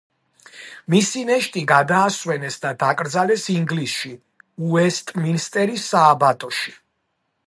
მისი 0.93 1.25
ნეშტი 1.29 1.61
გადაასვენეს 1.71 2.57
და 2.65 2.71
დაკრძალეს 2.83 3.45
ინგლისში, 3.57 4.13
უესტმინსტერის 4.71 5.85
სააბატოში. 5.93 6.75